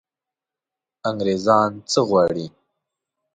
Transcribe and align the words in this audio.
انګرېزان 1.09 1.71
څه 1.91 1.99
غواړي. 2.09 2.45